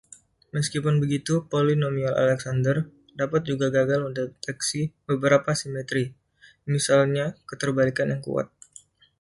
Meskipun 0.55 0.95
begitu, 1.03 1.33
polinomial 1.51 2.15
Alexander 2.23 2.75
dapat 3.21 3.41
juga 3.49 3.67
gagal 3.77 3.99
mendeteksi 4.05 4.81
beberapa 5.09 5.51
simetri, 5.61 6.03
misalnya 6.71 7.25
keterbalikan 7.49 8.07
yang 8.11 8.21
kuat. 8.27 8.47